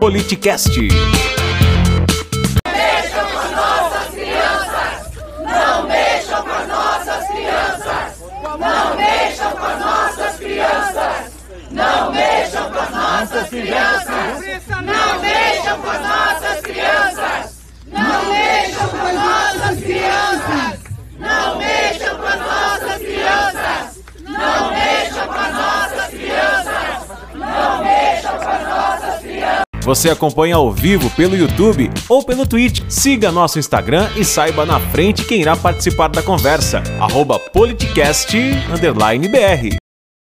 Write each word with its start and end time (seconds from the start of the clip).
Politicast. 0.00 0.74
Não 2.64 2.72
mexam 2.72 3.24
com 3.26 3.54
nossas 3.54 4.14
crianças! 4.14 5.24
Não 5.42 5.86
mexam 5.86 6.42
com 6.42 6.66
nossas 6.66 7.26
crianças! 7.26 8.20
Não 11.70 12.12
mexam 12.12 12.70
com 12.70 12.94
nossas 12.96 13.48
crianças! 13.58 13.89
você 29.90 30.08
acompanha 30.08 30.54
ao 30.54 30.70
vivo 30.70 31.10
pelo 31.16 31.36
YouTube 31.36 31.90
ou 32.08 32.22
pelo 32.22 32.46
Twitch, 32.46 32.80
siga 32.88 33.32
nosso 33.32 33.58
Instagram 33.58 34.08
e 34.14 34.24
saiba 34.24 34.64
na 34.64 34.78
frente 34.78 35.24
quem 35.24 35.40
irá 35.40 35.56
participar 35.56 36.06
da 36.08 36.22
conversa. 36.22 36.80
Arroba 37.00 37.40
politicast__br 37.40 39.79